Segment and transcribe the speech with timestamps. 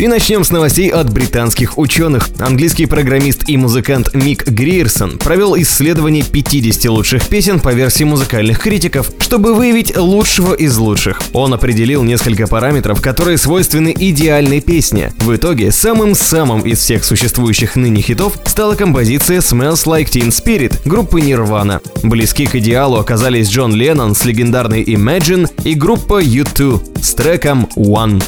[0.00, 2.30] И начнем с новостей от британских ученых.
[2.38, 9.10] Английский программист и музыкант Мик Гриерсон провел исследование 50 лучших песен по версии музыкальных критиков,
[9.18, 11.20] чтобы выявить лучшего из лучших.
[11.34, 15.12] Он определил несколько параметров, которые свойственны идеальной песне.
[15.18, 21.20] В итоге, самым-самым из всех существующих ныне хитов стала композиция Smells Like Teen Spirit группы
[21.20, 21.82] Nirvana.
[22.02, 28.22] Близки к идеалу оказались Джон Леннон с легендарной Imagine и группа U2 с треком One.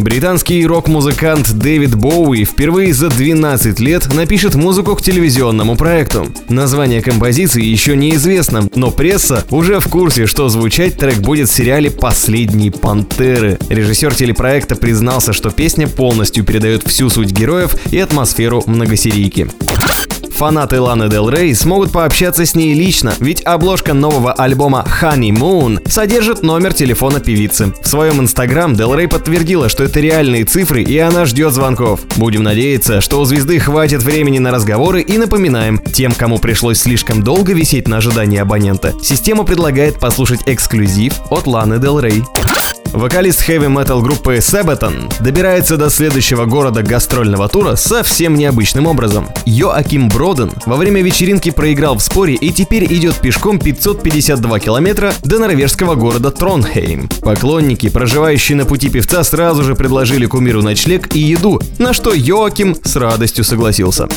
[0.00, 6.26] Британский рок-музыкант Дэвид Боуи впервые за 12 лет напишет музыку к телевизионному проекту.
[6.48, 11.90] Название композиции еще неизвестно, но пресса уже в курсе, что звучать трек будет в сериале
[11.90, 13.58] «Последние пантеры».
[13.68, 19.48] Режиссер телепроекта признался, что песня полностью передает всю суть героев и атмосферу многосерийки.
[20.40, 26.42] Фанаты Ланы Дел Рей смогут пообщаться с ней лично, ведь обложка нового альбома Honeymoon содержит
[26.42, 27.74] номер телефона певицы.
[27.82, 32.00] В своем инстаграм Дел Рей подтвердила, что это реальные цифры и она ждет звонков.
[32.16, 37.22] Будем надеяться, что у звезды хватит времени на разговоры и напоминаем, тем, кому пришлось слишком
[37.22, 42.24] долго висеть на ожидании абонента, система предлагает послушать эксклюзив от Ланы Дел Рей.
[42.92, 49.28] Вокалист хэви-метал группы Sabaton добирается до следующего города гастрольного тура совсем необычным образом.
[49.46, 55.38] Йоаким Броден во время вечеринки проиграл в споре и теперь идет пешком 552 километра до
[55.38, 57.08] норвежского города Тронхейм.
[57.22, 62.76] Поклонники, проживающие на пути певца, сразу же предложили кумиру ночлег и еду, на что Йоаким
[62.82, 64.08] с радостью согласился.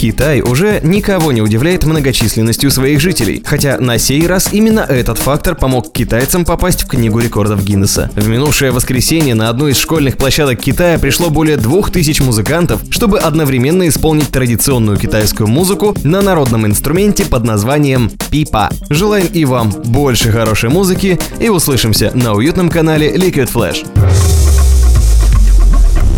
[0.00, 5.54] Китай уже никого не удивляет многочисленностью своих жителей, хотя на сей раз именно этот фактор
[5.54, 7.89] помог китайцам попасть в Книгу рекордов Гиннесса.
[7.96, 13.18] В минувшее воскресенье на одну из школьных площадок Китая пришло более двух тысяч музыкантов, чтобы
[13.18, 18.70] одновременно исполнить традиционную китайскую музыку на народном инструменте под названием пипа.
[18.90, 23.84] Желаем и вам больше хорошей музыки и услышимся на уютном канале Liquid Flash.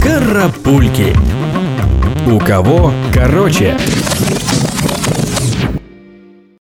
[0.03, 1.17] Карапульки.
[2.27, 3.79] У кого короче.